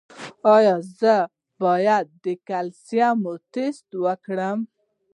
ایا 0.55 0.75
زه 0.99 1.15
باید 1.63 2.05
د 2.25 2.25
کلسیم 2.49 3.21
ټسټ 3.53 3.87
وکړم؟ 4.05 4.59